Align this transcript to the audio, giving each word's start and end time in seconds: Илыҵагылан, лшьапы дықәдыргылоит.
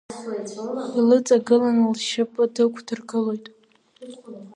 Илыҵагылан, 0.99 1.77
лшьапы 1.93 2.43
дықәдыргылоит. 2.53 3.45